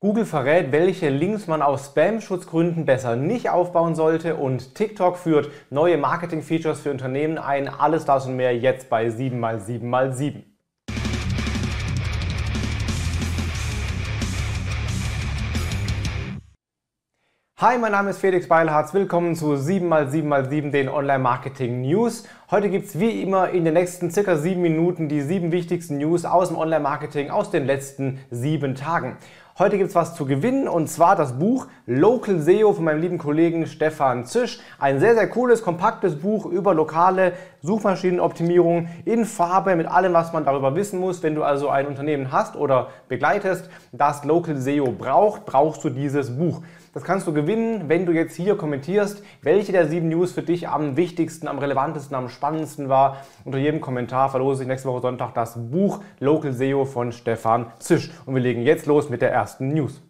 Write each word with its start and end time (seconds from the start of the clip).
Google 0.00 0.26
verrät, 0.26 0.70
welche 0.70 1.08
Links 1.08 1.48
man 1.48 1.60
aus 1.60 1.86
Spam-Schutzgründen 1.86 2.86
besser 2.86 3.16
nicht 3.16 3.50
aufbauen 3.50 3.96
sollte 3.96 4.36
und 4.36 4.76
TikTok 4.76 5.18
führt 5.18 5.50
neue 5.70 5.98
Marketing-Features 5.98 6.82
für 6.82 6.92
Unternehmen 6.92 7.36
ein. 7.36 7.66
Alles 7.66 8.04
das 8.04 8.26
und 8.26 8.36
mehr 8.36 8.56
jetzt 8.56 8.90
bei 8.90 9.08
7x7x7. 9.08 10.44
Hi, 17.60 17.76
mein 17.76 17.90
Name 17.90 18.10
ist 18.10 18.20
Felix 18.20 18.46
Beilharz. 18.46 18.94
Willkommen 18.94 19.34
zu 19.34 19.54
7x7x7, 19.54 20.70
den 20.70 20.88
Online-Marketing 20.88 21.80
News. 21.80 22.22
Heute 22.52 22.70
gibt 22.70 22.86
es 22.86 23.00
wie 23.00 23.20
immer 23.20 23.48
in 23.50 23.64
den 23.64 23.74
nächsten 23.74 24.12
circa 24.12 24.36
sieben 24.36 24.62
Minuten 24.62 25.08
die 25.08 25.22
sieben 25.22 25.50
wichtigsten 25.50 25.98
News 25.98 26.24
aus 26.24 26.50
dem 26.50 26.56
Online-Marketing 26.56 27.30
aus 27.30 27.50
den 27.50 27.66
letzten 27.66 28.20
sieben 28.30 28.76
Tagen. 28.76 29.16
Heute 29.58 29.76
gibt 29.76 29.90
es 29.90 29.96
was 29.96 30.14
zu 30.14 30.24
gewinnen 30.24 30.68
und 30.68 30.88
zwar 30.88 31.16
das 31.16 31.36
Buch 31.36 31.66
Local 31.84 32.38
SEO 32.38 32.74
von 32.74 32.84
meinem 32.84 33.00
lieben 33.00 33.18
Kollegen 33.18 33.66
Stefan 33.66 34.24
Zisch. 34.24 34.60
Ein 34.78 35.00
sehr, 35.00 35.14
sehr 35.14 35.28
cooles, 35.28 35.62
kompaktes 35.62 36.20
Buch 36.20 36.46
über 36.46 36.74
lokale 36.74 37.32
Suchmaschinenoptimierung 37.62 38.88
in 39.04 39.24
Farbe 39.24 39.74
mit 39.74 39.88
allem, 39.88 40.12
was 40.12 40.32
man 40.32 40.44
darüber 40.44 40.76
wissen 40.76 41.00
muss. 41.00 41.24
Wenn 41.24 41.34
du 41.34 41.42
also 41.42 41.70
ein 41.70 41.88
Unternehmen 41.88 42.30
hast 42.30 42.54
oder 42.54 42.90
begleitest, 43.08 43.68
das 43.90 44.22
Local 44.22 44.56
SEO 44.58 44.92
braucht, 44.92 45.44
brauchst 45.44 45.82
du 45.82 45.90
dieses 45.90 46.38
Buch. 46.38 46.62
Das 46.94 47.04
kannst 47.04 47.26
du 47.26 47.32
gewinnen, 47.32 47.88
wenn 47.88 48.06
du 48.06 48.12
jetzt 48.12 48.34
hier 48.34 48.56
kommentierst, 48.56 49.22
welche 49.42 49.72
der 49.72 49.88
sieben 49.88 50.08
News 50.08 50.32
für 50.32 50.42
dich 50.42 50.68
am 50.68 50.96
wichtigsten, 50.96 51.46
am 51.46 51.58
relevantesten, 51.58 52.16
am 52.16 52.28
spannendsten 52.28 52.88
war. 52.88 53.18
Unter 53.44 53.58
jedem 53.58 53.80
Kommentar 53.80 54.30
verlose 54.30 54.62
ich 54.62 54.68
nächste 54.68 54.88
Woche 54.88 55.02
Sonntag 55.02 55.34
das 55.34 55.54
Buch 55.70 56.00
Local 56.18 56.52
SEO 56.52 56.84
von 56.84 57.12
Stefan 57.12 57.66
Zisch. 57.78 58.10
Und 58.26 58.34
wir 58.34 58.42
legen 58.42 58.62
jetzt 58.62 58.86
los 58.86 59.10
mit 59.10 59.22
der 59.22 59.32
ersten 59.32 59.68
News. 59.68 60.02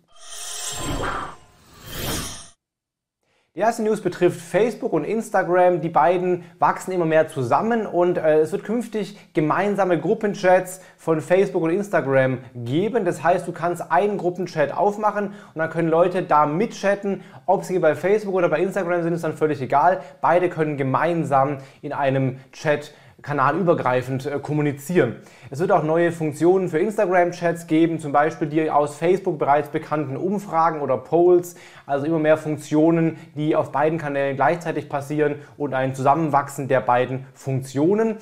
Die 3.59 3.63
erste 3.63 3.83
News 3.83 4.01
betrifft 4.01 4.41
Facebook 4.41 4.93
und 4.93 5.03
Instagram. 5.03 5.81
Die 5.81 5.89
beiden 5.89 6.45
wachsen 6.61 6.93
immer 6.93 7.07
mehr 7.07 7.27
zusammen 7.27 7.87
und 7.87 8.17
äh, 8.17 8.39
es 8.39 8.53
wird 8.53 8.63
künftig 8.63 9.19
gemeinsame 9.35 9.99
Gruppenchats 9.99 10.81
von 10.97 11.21
Facebook 11.21 11.65
und 11.65 11.71
Instagram 11.71 12.39
geben. 12.55 13.05
Das 13.05 13.25
heißt, 13.25 13.49
du 13.49 13.53
kannst 13.53 13.91
einen 13.91 14.17
Gruppenchat 14.17 14.71
aufmachen 14.71 15.31
und 15.31 15.57
dann 15.57 15.71
können 15.71 15.89
Leute 15.89 16.23
da 16.23 16.47
mitchatten. 16.47 17.23
Ob 17.47 17.65
sie 17.65 17.81
bei 17.81 17.97
Facebook 17.97 18.37
oder 18.37 18.49
bei 18.49 18.61
Instagram 18.61 19.03
sind, 19.03 19.15
ist 19.15 19.25
dann 19.25 19.37
völlig 19.37 19.61
egal. 19.61 20.03
Beide 20.21 20.51
können 20.51 20.77
gemeinsam 20.77 21.59
in 21.83 21.93
einem 21.93 22.39
Chat 22.53 22.93
kanalübergreifend 23.23 24.27
äh, 24.27 24.39
kommunizieren. 24.39 25.17
Es 25.51 25.59
wird 25.59 25.73
auch 25.73 25.83
neue 25.83 26.13
Funktionen 26.13 26.69
für 26.69 26.79
Instagram-Chats 26.79 27.67
geben, 27.67 27.99
zum 27.99 28.13
Beispiel 28.13 28.49
die 28.49 28.71
aus 28.71 28.97
Facebook 28.97 29.39
bereits 29.39 29.71
bekannten 29.71 30.17
Umfragen 30.17 30.81
oder 30.81 30.97
Polls, 30.99 31.57
also 31.87 32.07
immer 32.07 32.21
mehr 32.21 32.37
Funktionen, 32.37 33.19
die 33.35 33.57
auf 33.57 33.73
beiden 33.73 33.99
Kanälen 33.99 34.37
gleichzeitig 34.37 34.89
passieren 34.89 35.37
und 35.57 35.75
ein 35.75 35.95
Zusammenwachsen 35.95 36.69
der 36.69 36.81
beiden 36.81 37.27
Funktionen. 37.35 38.19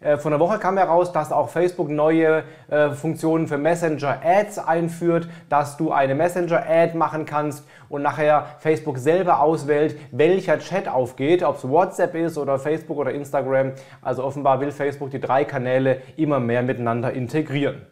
Äh, 0.00 0.16
von 0.16 0.32
der 0.32 0.40
Woche 0.40 0.58
kam 0.58 0.78
heraus, 0.78 1.12
dass 1.12 1.30
auch 1.30 1.50
Facebook 1.50 1.90
neue 1.90 2.44
äh, 2.68 2.90
Funktionen 2.90 3.46
für 3.46 3.58
Messenger-Ads 3.58 4.58
einführt, 4.58 5.28
dass 5.50 5.76
du 5.76 5.92
eine 5.92 6.14
Messenger-Ad 6.14 6.96
machen 6.96 7.26
kannst 7.26 7.66
und 7.90 8.02
nachher 8.02 8.46
Facebook 8.60 8.96
selber 8.98 9.40
auswählt, 9.40 9.96
welcher 10.10 10.58
Chat 10.58 10.88
aufgeht, 10.88 11.42
ob 11.42 11.56
es 11.56 11.68
WhatsApp 11.68 12.14
ist 12.14 12.38
oder 12.38 12.58
Facebook 12.58 12.96
oder 12.96 13.12
Instagram. 13.12 13.72
Also 14.00 14.24
offenbar 14.24 14.60
will 14.60 14.72
Facebook 14.72 15.10
die 15.10 15.20
drei 15.20 15.44
Kanäle 15.44 16.00
immer 16.16 16.40
mehr 16.40 16.62
miteinander 16.62 17.12
integrieren. 17.12 17.86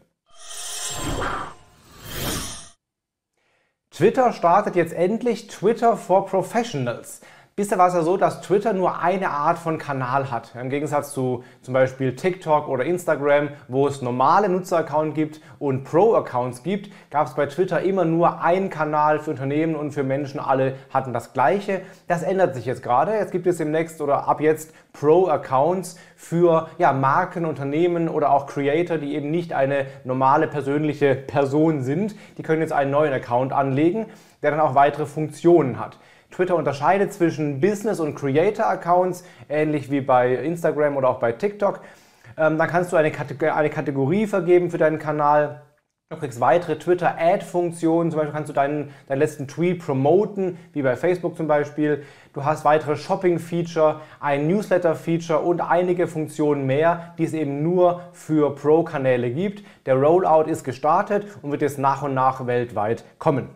Twitter 3.90 4.32
startet 4.32 4.76
jetzt 4.76 4.92
endlich 4.94 5.48
Twitter 5.48 5.96
for 5.96 6.24
Professionals. 6.24 7.20
Bisher 7.58 7.76
war 7.76 7.88
es 7.88 7.94
ja 7.94 8.02
so, 8.02 8.16
dass 8.16 8.40
Twitter 8.40 8.72
nur 8.72 9.02
eine 9.02 9.30
Art 9.30 9.58
von 9.58 9.78
Kanal 9.78 10.30
hat. 10.30 10.54
Im 10.54 10.70
Gegensatz 10.70 11.12
zu 11.12 11.42
zum 11.60 11.74
Beispiel 11.74 12.14
TikTok 12.14 12.68
oder 12.68 12.84
Instagram, 12.84 13.48
wo 13.66 13.88
es 13.88 14.00
normale 14.00 14.48
Nutzeraccounts 14.48 15.16
gibt 15.16 15.40
und 15.58 15.82
Pro-Accounts 15.82 16.62
gibt, 16.62 16.92
gab 17.10 17.26
es 17.26 17.34
bei 17.34 17.46
Twitter 17.46 17.80
immer 17.80 18.04
nur 18.04 18.42
einen 18.42 18.70
Kanal 18.70 19.18
für 19.18 19.32
Unternehmen 19.32 19.74
und 19.74 19.90
für 19.90 20.04
Menschen. 20.04 20.38
Alle 20.38 20.76
hatten 20.94 21.12
das 21.12 21.32
gleiche. 21.32 21.80
Das 22.06 22.22
ändert 22.22 22.54
sich 22.54 22.64
jetzt 22.64 22.84
gerade. 22.84 23.14
Jetzt 23.14 23.32
gibt 23.32 23.48
es 23.48 23.56
demnächst 23.56 24.00
oder 24.00 24.28
ab 24.28 24.40
jetzt 24.40 24.72
Pro-Accounts 24.92 25.98
für 26.14 26.68
ja, 26.78 26.92
Marken, 26.92 27.44
Unternehmen 27.44 28.08
oder 28.08 28.30
auch 28.30 28.46
Creator, 28.46 28.98
die 28.98 29.16
eben 29.16 29.32
nicht 29.32 29.52
eine 29.52 29.86
normale 30.04 30.46
persönliche 30.46 31.16
Person 31.16 31.82
sind. 31.82 32.14
Die 32.36 32.44
können 32.44 32.62
jetzt 32.62 32.72
einen 32.72 32.92
neuen 32.92 33.12
Account 33.12 33.52
anlegen, 33.52 34.06
der 34.42 34.52
dann 34.52 34.60
auch 34.60 34.76
weitere 34.76 35.06
Funktionen 35.06 35.80
hat. 35.80 35.98
Twitter 36.30 36.56
unterscheidet 36.56 37.12
zwischen 37.12 37.60
Business- 37.60 38.00
und 38.00 38.14
Creator-Accounts, 38.14 39.24
ähnlich 39.48 39.90
wie 39.90 40.00
bei 40.00 40.34
Instagram 40.34 40.96
oder 40.96 41.08
auch 41.08 41.18
bei 41.18 41.32
TikTok. 41.32 41.80
Ähm, 42.36 42.58
dann 42.58 42.68
kannst 42.68 42.92
du 42.92 42.96
eine, 42.96 43.10
Kategor 43.10 43.54
eine 43.54 43.70
Kategorie 43.70 44.26
vergeben 44.26 44.70
für 44.70 44.78
deinen 44.78 44.98
Kanal. 44.98 45.62
Du 46.10 46.16
kriegst 46.16 46.40
weitere 46.40 46.78
Twitter-Ad-Funktionen, 46.78 48.10
zum 48.10 48.18
Beispiel 48.18 48.32
kannst 48.32 48.48
du 48.48 48.54
deinen, 48.54 48.94
deinen 49.08 49.18
letzten 49.18 49.46
Tweet 49.46 49.84
promoten, 49.84 50.56
wie 50.72 50.80
bei 50.80 50.96
Facebook 50.96 51.36
zum 51.36 51.48
Beispiel. 51.48 52.02
Du 52.32 52.46
hast 52.46 52.64
weitere 52.64 52.96
Shopping-Feature, 52.96 54.00
ein 54.18 54.48
Newsletter-Feature 54.48 55.40
und 55.40 55.60
einige 55.60 56.06
Funktionen 56.06 56.64
mehr, 56.64 57.12
die 57.18 57.24
es 57.24 57.34
eben 57.34 57.62
nur 57.62 58.04
für 58.12 58.54
Pro-Kanäle 58.54 59.30
gibt. 59.30 59.66
Der 59.84 59.96
Rollout 59.96 60.48
ist 60.48 60.64
gestartet 60.64 61.26
und 61.42 61.50
wird 61.50 61.60
jetzt 61.60 61.78
nach 61.78 62.00
und 62.02 62.14
nach 62.14 62.46
weltweit 62.46 63.04
kommen. 63.18 63.50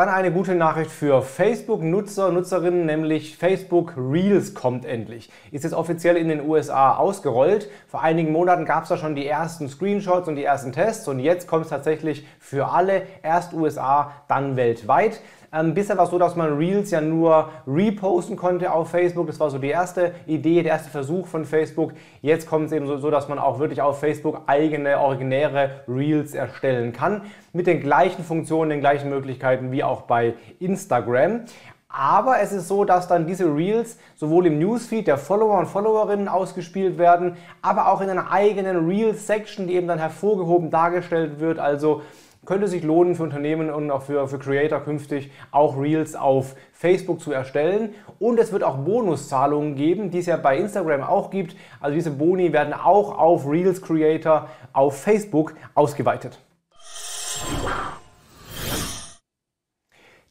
Dann 0.00 0.08
eine 0.08 0.32
gute 0.32 0.54
Nachricht 0.54 0.90
für 0.90 1.20
Facebook-Nutzer, 1.20 2.32
Nutzerinnen, 2.32 2.86
nämlich 2.86 3.36
Facebook 3.36 3.92
Reels 3.98 4.54
kommt 4.54 4.86
endlich. 4.86 5.28
Ist 5.50 5.64
jetzt 5.64 5.74
offiziell 5.74 6.16
in 6.16 6.28
den 6.28 6.48
USA 6.48 6.94
ausgerollt. 6.96 7.68
Vor 7.86 8.00
einigen 8.00 8.32
Monaten 8.32 8.64
gab 8.64 8.84
es 8.84 8.88
da 8.88 8.96
schon 8.96 9.14
die 9.14 9.26
ersten 9.26 9.68
Screenshots 9.68 10.26
und 10.26 10.36
die 10.36 10.44
ersten 10.44 10.72
Tests 10.72 11.06
und 11.06 11.18
jetzt 11.18 11.46
kommt 11.46 11.64
es 11.64 11.70
tatsächlich 11.70 12.26
für 12.38 12.68
alle, 12.72 13.02
erst 13.22 13.52
USA, 13.52 14.12
dann 14.26 14.56
weltweit. 14.56 15.20
Ähm, 15.52 15.74
bisher 15.74 15.96
war 15.96 16.04
es 16.04 16.10
so, 16.10 16.18
dass 16.18 16.36
man 16.36 16.56
Reels 16.56 16.92
ja 16.92 17.00
nur 17.00 17.50
reposten 17.66 18.36
konnte 18.36 18.72
auf 18.72 18.90
Facebook. 18.90 19.26
Das 19.26 19.40
war 19.40 19.50
so 19.50 19.58
die 19.58 19.68
erste 19.68 20.14
Idee, 20.26 20.62
der 20.62 20.72
erste 20.72 20.90
Versuch 20.90 21.26
von 21.26 21.44
Facebook. 21.44 21.92
Jetzt 22.22 22.48
kommt 22.48 22.66
es 22.66 22.72
eben 22.72 22.86
so, 22.86 22.98
so, 22.98 23.10
dass 23.10 23.28
man 23.28 23.40
auch 23.40 23.58
wirklich 23.58 23.82
auf 23.82 23.98
Facebook 23.98 24.42
eigene, 24.46 24.98
originäre 24.98 25.82
Reels 25.88 26.34
erstellen 26.34 26.92
kann. 26.92 27.22
Mit 27.52 27.66
den 27.66 27.80
gleichen 27.80 28.22
Funktionen, 28.22 28.70
den 28.70 28.80
gleichen 28.80 29.10
Möglichkeiten 29.10 29.72
wie 29.72 29.82
auch 29.82 30.02
bei 30.02 30.34
Instagram. 30.60 31.46
Aber 31.92 32.38
es 32.38 32.52
ist 32.52 32.68
so, 32.68 32.84
dass 32.84 33.08
dann 33.08 33.26
diese 33.26 33.52
Reels 33.52 33.98
sowohl 34.14 34.46
im 34.46 34.60
Newsfeed 34.60 35.08
der 35.08 35.18
Follower 35.18 35.58
und 35.58 35.66
Followerinnen 35.66 36.28
ausgespielt 36.28 36.98
werden, 36.98 37.36
aber 37.62 37.88
auch 37.88 38.00
in 38.00 38.08
einer 38.08 38.30
eigenen 38.30 38.86
Reels-Section, 38.86 39.66
die 39.66 39.74
eben 39.74 39.88
dann 39.88 39.98
hervorgehoben 39.98 40.70
dargestellt 40.70 41.40
wird. 41.40 41.58
Also 41.58 42.02
könnte 42.50 42.66
sich 42.66 42.82
lohnen 42.82 43.14
für 43.14 43.22
Unternehmen 43.22 43.70
und 43.70 43.92
auch 43.92 44.02
für, 44.02 44.26
für 44.26 44.40
Creator 44.40 44.80
künftig 44.80 45.30
auch 45.52 45.80
Reels 45.80 46.16
auf 46.16 46.56
Facebook 46.72 47.20
zu 47.20 47.30
erstellen. 47.30 47.94
Und 48.18 48.40
es 48.40 48.50
wird 48.50 48.64
auch 48.64 48.78
Bonuszahlungen 48.78 49.76
geben, 49.76 50.10
die 50.10 50.18
es 50.18 50.26
ja 50.26 50.36
bei 50.36 50.58
Instagram 50.58 51.04
auch 51.04 51.30
gibt. 51.30 51.54
Also 51.78 51.94
diese 51.94 52.10
Boni 52.10 52.52
werden 52.52 52.72
auch 52.72 53.16
auf 53.16 53.48
Reels 53.48 53.80
Creator 53.80 54.48
auf 54.72 55.00
Facebook 55.00 55.54
ausgeweitet. 55.76 56.40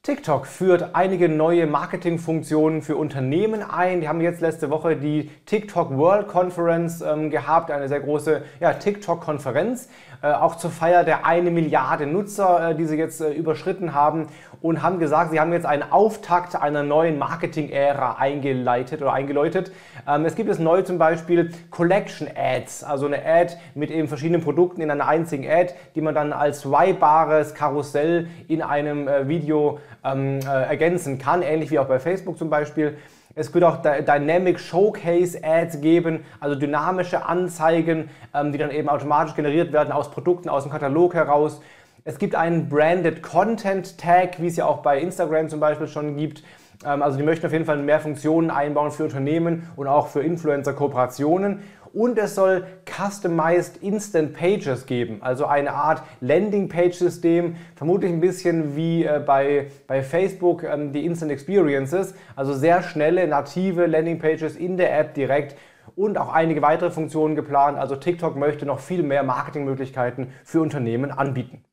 TikTok 0.10 0.48
führt 0.48 0.96
einige 0.96 1.30
neue 1.30 1.68
Marketingfunktionen 1.68 2.82
für 2.82 2.96
Unternehmen 2.96 3.62
ein. 3.62 4.02
Die 4.02 4.08
haben 4.08 4.22
jetzt 4.22 4.42
letzte 4.42 4.72
Woche 4.72 4.96
die 4.96 5.30
TikTok 5.46 5.96
World 5.96 6.28
Conference 6.28 7.02
ähm, 7.02 7.30
gehabt, 7.30 7.70
eine 7.70 7.88
sehr 7.88 8.00
große 8.00 8.42
ja, 8.60 8.74
TikTok-Konferenz, 8.74 9.88
äh, 10.24 10.32
auch 10.32 10.56
zur 10.56 10.72
Feier 10.72 11.04
der 11.04 11.28
eine 11.28 11.52
Milliarde 11.52 12.08
Nutzer, 12.08 12.72
äh, 12.72 12.76
die 12.76 12.86
sie 12.86 12.98
jetzt 12.98 13.22
äh, 13.22 13.32
überschritten 13.34 13.94
haben 13.94 14.30
und 14.64 14.82
haben 14.82 14.98
gesagt, 14.98 15.30
sie 15.30 15.40
haben 15.40 15.54
jetzt 15.54 15.68
einen 15.68 15.84
Auftakt 15.84 16.56
einer 16.56 16.82
neuen 16.82 17.20
Marketing-Ära 17.20 18.16
eingeleitet 18.18 19.04
oder 19.04 19.14
eingeläutet. 19.14 19.72
Ähm, 20.08 20.26
es 20.26 20.36
gibt 20.36 20.50
es 20.50 20.58
neu 20.58 20.82
zum 20.82 20.98
Beispiel 20.98 21.52
Collection 21.70 22.28
Ads, 22.36 22.84
also 22.84 23.06
eine 23.06 23.24
Ad 23.24 23.56
mit 23.76 23.92
eben 23.92 24.08
verschiedenen 24.08 24.42
Produkten 24.42 24.82
in 24.82 24.90
einer 24.90 25.08
einzigen 25.08 25.48
Ad, 25.48 25.76
die 25.94 26.02
man 26.02 26.16
dann 26.16 26.34
als 26.34 26.62
swipebares 26.62 27.54
Karussell 27.54 28.28
in 28.48 28.64
einem 28.64 29.08
äh, 29.08 29.28
Video 29.28 29.80
ähm, 30.04 30.40
äh, 30.40 30.46
ergänzen 30.46 31.18
kann, 31.18 31.42
ähnlich 31.42 31.72
wie 31.72 31.80
auch 31.80 31.88
bei 31.88 32.00
Facebook 32.00 32.38
zum 32.38 32.50
Beispiel. 32.50 32.98
Es 33.36 33.54
wird 33.54 33.64
auch 33.64 33.78
Dynamic 33.82 34.60
Showcase 34.60 35.40
Ads 35.44 35.82
geben, 35.82 36.26
also 36.40 36.56
dynamische 36.56 37.26
Anzeigen, 37.26 38.10
ähm, 38.34 38.52
die 38.52 38.58
dann 38.58 38.72
eben 38.72 38.90
automatisch 38.90 39.36
generiert 39.36 39.72
werden 39.72 39.92
aus 39.92 40.12
Produkten 40.12 40.50
aus 40.50 40.64
dem 40.64 40.72
Katalog 40.72 41.14
heraus. 41.14 41.62
Es 42.04 42.18
gibt 42.18 42.34
einen 42.36 42.70
Branded 42.70 43.22
Content 43.22 43.98
Tag, 43.98 44.42
wie 44.42 44.48
es 44.48 44.56
ja 44.56 44.66
auch 44.66 44.80
bei 44.80 45.00
Instagram 45.00 45.48
zum 45.48 45.60
Beispiel 45.60 45.88
schon 45.88 46.18
gibt. 46.18 46.44
Ähm, 46.86 47.04
also 47.04 47.18
die 47.18 47.24
möchten 47.24 47.46
auf 47.46 47.52
jeden 47.52 47.66
Fall 47.66 47.78
mehr 47.78 48.00
Funktionen 48.00 48.50
einbauen 48.50 48.92
für 48.92 49.04
Unternehmen 49.04 49.70
und 49.76 49.88
auch 49.88 50.08
für 50.08 50.22
Influencer-Kooperationen. 50.22 51.62
Und 51.94 52.18
es 52.18 52.36
soll 52.36 52.66
Customized 52.86 53.78
Instant 53.84 54.34
Pages 54.34 54.86
geben, 54.86 55.20
also 55.22 55.46
eine 55.46 55.74
Art 55.74 56.04
Landing-Page-System, 56.22 57.56
vermutlich 57.76 58.12
ein 58.12 58.20
bisschen 58.20 58.76
wie 58.76 59.04
äh, 59.04 59.22
bei, 59.26 59.68
bei 59.88 60.02
Facebook 60.02 60.64
ähm, 60.64 60.94
die 60.94 61.06
Instant 61.06 61.32
Experiences, 61.32 62.14
also 62.36 62.54
sehr 62.54 62.84
schnelle 62.84 63.28
native 63.28 63.86
Landing-Pages 63.86 64.56
in 64.56 64.78
der 64.78 64.98
App 64.98 65.14
direkt 65.14 65.56
und 65.96 66.18
auch 66.18 66.32
einige 66.32 66.62
weitere 66.62 66.92
Funktionen 66.92 67.36
geplant. 67.36 67.78
Also 67.78 67.96
TikTok 67.96 68.36
möchte 68.36 68.66
noch 68.66 68.80
viel 68.80 69.04
mehr 69.04 69.24
Marketingmöglichkeiten 69.24 70.32
für 70.44 70.62
Unternehmen 70.62 71.12
anbieten. 71.12 71.64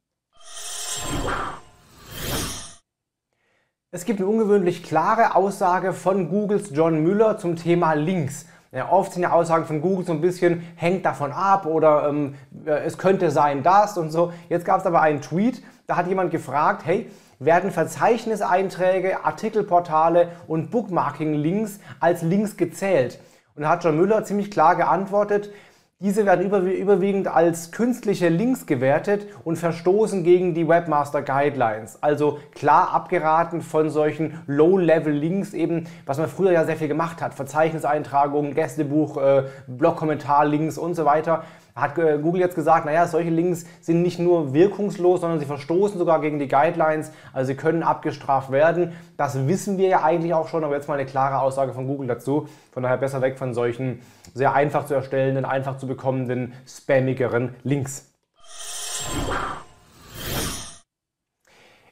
Es 3.92 4.04
gibt 4.04 4.20
eine 4.20 4.28
ungewöhnlich 4.28 4.82
klare 4.82 5.36
Aussage 5.36 5.92
von 5.92 6.28
Googles 6.28 6.70
John 6.74 7.02
Müller 7.02 7.38
zum 7.38 7.56
Thema 7.56 7.94
Links. 7.94 8.46
Ja, 8.76 8.93
oft 8.93 9.14
sind 9.14 9.23
ja 9.23 9.32
Aussagen 9.32 9.64
von 9.64 9.81
Google 9.81 10.05
so 10.05 10.12
ein 10.12 10.20
bisschen, 10.20 10.62
hängt 10.76 11.06
davon 11.06 11.32
ab 11.32 11.64
oder 11.64 12.11
ähm, 12.11 12.34
äh, 12.67 12.73
es 12.84 12.99
könnte 12.99 13.31
sein 13.31 13.62
das 13.62 13.96
und 13.96 14.11
so. 14.11 14.34
Jetzt 14.50 14.67
gab 14.67 14.81
es 14.81 14.84
aber 14.84 15.00
einen 15.00 15.23
Tweet, 15.23 15.62
da 15.87 15.96
hat 15.96 16.08
jemand 16.08 16.31
gefragt, 16.31 16.82
hey, 16.84 17.11
werden 17.38 17.70
Verzeichniseinträge, 17.70 19.25
Artikelportale 19.25 20.28
und 20.46 20.70
Bookmarking-Links 20.70 21.81
als 22.00 22.20
Links 22.20 22.58
gezählt? 22.58 23.19
Und 23.55 23.62
da 23.62 23.70
hat 23.70 23.82
John 23.82 23.96
Müller 23.96 24.25
ziemlich 24.25 24.50
klar 24.50 24.76
geantwortet, 24.76 25.50
diese 25.98 26.26
werden 26.26 26.44
überwiegend 26.44 27.26
als 27.26 27.72
künstliche 27.72 28.28
Links 28.28 28.66
gewertet 28.66 29.28
und 29.44 29.56
verstoßen 29.56 30.25
gegen 30.25 30.52
die 30.52 30.69
Webmaster 30.69 31.22
Guidelines. 31.22 32.02
Also 32.02 32.38
klar 32.54 32.90
abgeraten 32.90 33.62
von 33.62 33.88
solchen 33.88 34.43
Low-Level-Links 34.46 35.54
eben, 35.54 35.87
was 36.04 36.19
man 36.19 36.28
früher 36.28 36.52
ja 36.52 36.66
sehr 36.66 36.76
viel 36.76 36.88
gemacht 36.88 37.22
hat. 37.22 37.32
Verzeichniseintragungen, 37.32 38.52
Gästebuch, 38.52 39.16
äh, 39.16 39.44
Blog-Kommentar-Links 39.69 40.76
und 40.76 40.96
so 40.96 41.06
weiter 41.06 41.44
hat 41.76 41.99
äh, 41.99 42.19
Google 42.19 42.40
jetzt 42.40 42.55
gesagt, 42.55 42.87
naja, 42.87 43.06
solche 43.06 43.28
Links 43.28 43.67
sind 43.82 44.02
nicht 44.02 44.19
nur 44.19 44.55
wirkungslos, 44.55 45.20
sondern 45.20 45.38
sie 45.38 45.44
verstoßen 45.44 45.99
sogar 45.99 46.20
gegen 46.23 46.38
die 46.38 46.49
Guidelines, 46.49 47.12
also 47.34 47.49
sie 47.49 47.55
können 47.55 47.82
abgestraft 47.82 48.50
werden. 48.50 48.94
Das 49.19 49.46
wissen 49.46 49.76
wir 49.76 49.88
ja 49.88 50.02
eigentlich 50.02 50.32
auch 50.32 50.49
schon, 50.49 50.64
aber 50.64 50.75
jetzt 50.75 50.88
mal 50.88 50.94
eine 50.94 51.06
klare 51.06 51.40
Aussage 51.40 51.75
von 51.75 51.87
Google 51.87 52.08
dazu. 52.08 52.49
Von 52.73 52.82
daher 52.82 52.96
besser 52.96 53.20
weg 53.20 53.38
von 53.38 53.52
solchen 53.52 54.00
sehr 54.32 54.55
einfach 54.55 54.87
zu 54.87 54.94
erstellenden, 54.94 55.44
einfach 55.44 55.76
zu 55.76 55.87
bekommenden, 55.87 56.55
spammigeren 56.67 57.55
Links. 57.62 58.11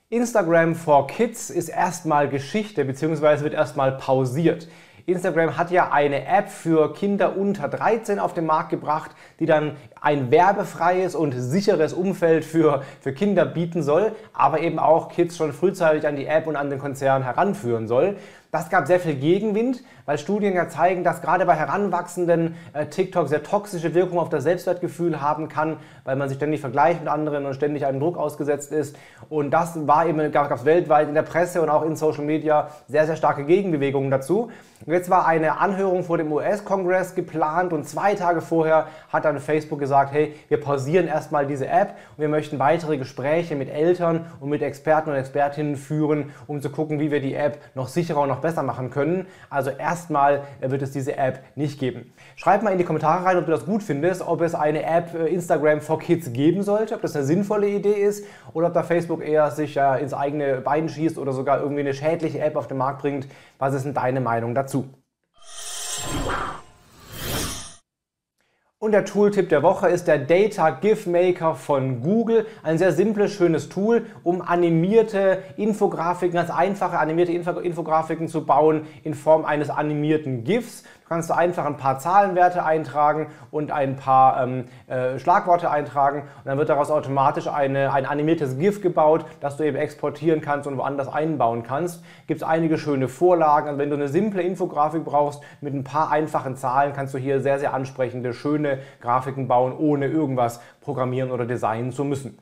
Instagram 0.08 0.74
for 0.74 1.06
Kids 1.08 1.50
ist 1.50 1.68
erstmal 1.68 2.28
Geschichte 2.28 2.84
bzw. 2.84 3.40
wird 3.40 3.54
erstmal 3.54 3.92
pausiert. 3.92 4.68
Instagram 5.06 5.58
hat 5.58 5.70
ja 5.70 5.92
eine 5.92 6.26
App 6.26 6.48
für 6.48 6.94
Kinder 6.94 7.36
unter 7.36 7.68
13 7.68 8.18
auf 8.18 8.32
den 8.32 8.46
Markt 8.46 8.70
gebracht, 8.70 9.10
die 9.38 9.44
dann 9.44 9.76
ein 10.00 10.30
werbefreies 10.30 11.14
und 11.14 11.32
sicheres 11.32 11.92
Umfeld 11.92 12.44
für, 12.44 12.82
für 13.00 13.12
Kinder 13.12 13.44
bieten 13.44 13.82
soll, 13.82 14.12
aber 14.32 14.60
eben 14.60 14.78
auch 14.78 15.10
Kids 15.10 15.36
schon 15.36 15.52
frühzeitig 15.52 16.06
an 16.06 16.16
die 16.16 16.26
App 16.26 16.46
und 16.46 16.56
an 16.56 16.70
den 16.70 16.78
Konzern 16.78 17.22
heranführen 17.22 17.86
soll. 17.86 18.16
Das 18.54 18.70
gab 18.70 18.86
sehr 18.86 19.00
viel 19.00 19.16
Gegenwind, 19.16 19.82
weil 20.06 20.16
Studien 20.16 20.54
ja 20.54 20.68
zeigen, 20.68 21.02
dass 21.02 21.20
gerade 21.20 21.44
bei 21.44 21.56
Heranwachsenden 21.56 22.54
äh, 22.72 22.86
TikTok 22.86 23.26
sehr 23.26 23.42
toxische 23.42 23.94
Wirkung 23.94 24.20
auf 24.20 24.28
das 24.28 24.44
Selbstwertgefühl 24.44 25.20
haben 25.20 25.48
kann, 25.48 25.78
weil 26.04 26.14
man 26.14 26.28
sich 26.28 26.36
ständig 26.36 26.60
vergleicht 26.60 27.00
mit 27.00 27.08
anderen 27.08 27.46
und 27.46 27.54
ständig 27.54 27.84
einem 27.84 27.98
Druck 27.98 28.16
ausgesetzt 28.16 28.70
ist. 28.70 28.94
Und 29.28 29.50
das 29.50 29.88
war 29.88 30.06
eben, 30.06 30.30
gab 30.30 30.52
es 30.52 30.64
weltweit 30.64 31.08
in 31.08 31.14
der 31.14 31.22
Presse 31.22 31.62
und 31.62 31.68
auch 31.68 31.82
in 31.82 31.96
Social 31.96 32.24
Media 32.24 32.68
sehr, 32.86 33.06
sehr 33.06 33.16
starke 33.16 33.44
Gegenbewegungen 33.44 34.08
dazu. 34.08 34.52
Und 34.86 34.92
jetzt 34.92 35.08
war 35.08 35.26
eine 35.26 35.58
Anhörung 35.58 36.04
vor 36.04 36.18
dem 36.18 36.30
US-Kongress 36.30 37.14
geplant 37.14 37.72
und 37.72 37.88
zwei 37.88 38.14
Tage 38.14 38.42
vorher 38.42 38.88
hat 39.10 39.24
dann 39.24 39.40
Facebook 39.40 39.78
gesagt, 39.80 40.12
hey, 40.12 40.34
wir 40.48 40.60
pausieren 40.60 41.08
erstmal 41.08 41.46
diese 41.46 41.66
App 41.66 41.94
und 42.16 42.20
wir 42.20 42.28
möchten 42.28 42.58
weitere 42.58 42.98
Gespräche 42.98 43.56
mit 43.56 43.70
Eltern 43.70 44.26
und 44.40 44.50
mit 44.50 44.60
Experten 44.60 45.10
und 45.10 45.16
Expertinnen 45.16 45.76
führen, 45.76 46.32
um 46.46 46.60
zu 46.60 46.68
gucken, 46.68 47.00
wie 47.00 47.10
wir 47.10 47.20
die 47.20 47.34
App 47.34 47.58
noch 47.74 47.88
sicherer 47.88 48.20
und 48.20 48.28
noch 48.28 48.43
besser 48.44 48.62
machen 48.62 48.90
können. 48.90 49.26
Also 49.50 49.70
erstmal 49.70 50.44
wird 50.60 50.82
es 50.82 50.92
diese 50.92 51.16
App 51.16 51.40
nicht 51.56 51.80
geben. 51.80 52.12
Schreib 52.36 52.62
mal 52.62 52.70
in 52.70 52.78
die 52.78 52.84
Kommentare 52.84 53.24
rein, 53.24 53.38
ob 53.38 53.46
du 53.46 53.50
das 53.50 53.66
gut 53.66 53.82
findest, 53.82 54.22
ob 54.22 54.40
es 54.40 54.54
eine 54.54 54.84
App 54.84 55.12
äh, 55.14 55.26
Instagram 55.26 55.80
for 55.80 55.98
Kids 55.98 56.32
geben 56.32 56.62
sollte, 56.62 56.94
ob 56.94 57.02
das 57.02 57.16
eine 57.16 57.24
sinnvolle 57.24 57.68
Idee 57.68 57.94
ist 57.94 58.24
oder 58.52 58.68
ob 58.68 58.74
da 58.74 58.84
Facebook 58.84 59.26
eher 59.26 59.50
sich 59.50 59.76
ins 59.76 60.14
eigene 60.14 60.60
Bein 60.60 60.88
schießt 60.88 61.18
oder 61.18 61.32
sogar 61.32 61.60
irgendwie 61.60 61.80
eine 61.80 61.94
schädliche 61.94 62.38
App 62.38 62.54
auf 62.54 62.68
den 62.68 62.76
Markt 62.76 63.00
bringt. 63.00 63.26
Was 63.58 63.74
ist 63.74 63.84
denn 63.84 63.94
deine 63.94 64.20
Meinung 64.20 64.54
dazu? 64.54 65.03
Und 68.84 68.92
der 68.92 69.06
Tooltip 69.06 69.48
der 69.48 69.62
Woche 69.62 69.88
ist 69.88 70.08
der 70.08 70.18
Data 70.18 70.68
GIF 70.68 71.06
Maker 71.06 71.54
von 71.54 72.02
Google. 72.02 72.44
Ein 72.62 72.76
sehr 72.76 72.92
simples, 72.92 73.32
schönes 73.32 73.70
Tool, 73.70 74.04
um 74.24 74.42
animierte 74.42 75.38
Infografiken, 75.56 76.36
ganz 76.36 76.50
einfache 76.50 76.98
animierte 76.98 77.32
Infografiken 77.32 78.28
zu 78.28 78.44
bauen 78.44 78.86
in 79.02 79.14
Form 79.14 79.46
eines 79.46 79.70
animierten 79.70 80.44
GIFs 80.44 80.84
kannst 81.08 81.30
du 81.30 81.34
einfach 81.34 81.66
ein 81.66 81.76
paar 81.76 81.98
Zahlenwerte 81.98 82.64
eintragen 82.64 83.28
und 83.50 83.70
ein 83.70 83.96
paar 83.96 84.42
ähm, 84.42 84.64
äh, 84.86 85.18
Schlagworte 85.18 85.70
eintragen 85.70 86.22
und 86.22 86.46
dann 86.46 86.58
wird 86.58 86.70
daraus 86.70 86.90
automatisch 86.90 87.46
eine, 87.46 87.92
ein 87.92 88.06
animiertes 88.06 88.58
GIF 88.58 88.80
gebaut, 88.80 89.26
das 89.40 89.56
du 89.56 89.64
eben 89.64 89.76
exportieren 89.76 90.40
kannst 90.40 90.66
und 90.66 90.78
woanders 90.78 91.08
einbauen 91.12 91.62
kannst. 91.62 92.02
Gibt 92.26 92.40
es 92.40 92.46
einige 92.46 92.78
schöne 92.78 93.08
Vorlagen. 93.08 93.68
Also 93.68 93.78
wenn 93.78 93.90
du 93.90 93.96
eine 93.96 94.08
simple 94.08 94.42
Infografik 94.42 95.04
brauchst 95.04 95.42
mit 95.60 95.74
ein 95.74 95.84
paar 95.84 96.10
einfachen 96.10 96.56
Zahlen, 96.56 96.92
kannst 96.94 97.12
du 97.14 97.18
hier 97.18 97.40
sehr, 97.40 97.58
sehr 97.58 97.74
ansprechende, 97.74 98.32
schöne 98.32 98.73
Grafiken 99.00 99.48
bauen, 99.48 99.72
ohne 99.76 100.06
irgendwas 100.06 100.60
programmieren 100.80 101.30
oder 101.30 101.46
designen 101.46 101.92
zu 101.92 102.04
müssen. 102.04 102.38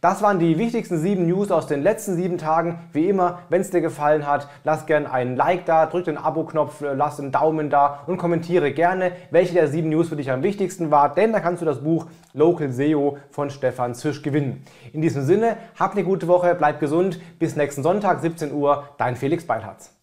Das 0.00 0.22
waren 0.22 0.38
die 0.38 0.58
wichtigsten 0.58 0.98
sieben 0.98 1.26
News 1.26 1.50
aus 1.50 1.66
den 1.66 1.82
letzten 1.82 2.16
sieben 2.16 2.36
Tagen. 2.38 2.78
Wie 2.92 3.08
immer, 3.08 3.40
wenn 3.48 3.62
es 3.62 3.70
dir 3.70 3.80
gefallen 3.80 4.26
hat, 4.26 4.48
lass 4.62 4.86
gerne 4.86 5.10
ein 5.10 5.36
Like 5.36 5.64
da, 5.64 5.86
drück 5.86 6.04
den 6.04 6.18
Abo-Knopf, 6.18 6.82
äh, 6.82 6.92
lass 6.92 7.18
einen 7.18 7.32
Daumen 7.32 7.70
da 7.70 8.04
und 8.06 8.18
kommentiere 8.18 8.72
gerne, 8.72 9.12
welche 9.30 9.54
der 9.54 9.68
sieben 9.68 9.88
News 9.88 10.10
für 10.10 10.16
dich 10.16 10.30
am 10.30 10.42
wichtigsten 10.42 10.90
war, 10.90 11.14
denn 11.14 11.32
dann 11.32 11.42
kannst 11.42 11.62
du 11.62 11.66
das 11.66 11.82
Buch 11.82 12.06
Local 12.34 12.70
SEO 12.70 13.16
von 13.30 13.48
Stefan 13.48 13.94
Zisch 13.94 14.22
gewinnen. 14.22 14.64
In 14.92 15.00
diesem 15.00 15.22
Sinne, 15.22 15.56
hab 15.78 15.92
eine 15.92 16.04
gute 16.04 16.28
Woche, 16.28 16.54
bleib 16.54 16.78
gesund, 16.78 17.18
bis 17.38 17.56
nächsten 17.56 17.82
Sonntag 17.82 18.20
17 18.20 18.52
Uhr, 18.52 18.84
dein 18.98 19.16
Felix 19.16 19.46
Beilharz. 19.46 19.95